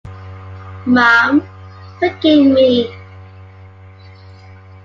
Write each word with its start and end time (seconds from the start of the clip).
Mum, 0.87 1.47
forgive 1.99 2.47
me. 2.51 2.91